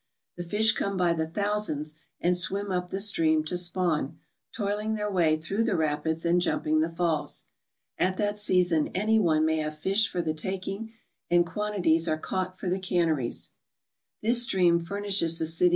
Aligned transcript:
The 0.35 0.43
fish 0.43 0.71
come 0.71 0.97
by 0.97 1.13
the 1.13 1.27
thousands 1.27 1.93
and 2.19 2.35
swim 2.35 2.71
up 2.71 2.89
the 2.89 2.99
stream 2.99 3.43
to 3.43 3.55
spawn, 3.55 4.17
toiling 4.51 4.95
their 4.95 5.11
way 5.11 5.37
through 5.37 5.63
the 5.63 5.75
rapids 5.75 6.25
and 6.25 6.41
jumping 6.41 6.79
the 6.79 6.89
falls. 6.89 7.43
At 7.99 8.17
that 8.17 8.35
season 8.39 8.87
any 8.95 9.19
one 9.19 9.45
may 9.45 9.57
have 9.57 9.77
fish 9.77 10.09
for 10.09 10.23
the 10.23 10.33
taking, 10.33 10.93
and 11.29 11.45
quantities 11.45 12.07
are 12.07 12.17
caught 12.17 12.57
for 12.57 12.67
the 12.67 12.79
canneries. 12.79 13.51